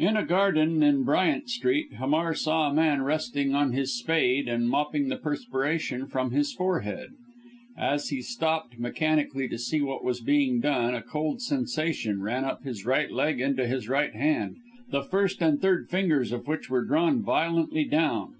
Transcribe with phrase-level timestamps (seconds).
[0.00, 4.68] In a garden in Bryant Street, Hamar saw a man resting on his spade and
[4.68, 7.10] mopping the perspiration from his forehead.
[7.78, 12.64] As he stopped mechanically to see what was being done, a cold sensation ran up
[12.64, 14.56] his right leg into his right hand,
[14.90, 18.34] the first and third fingers of which were drawn violently down.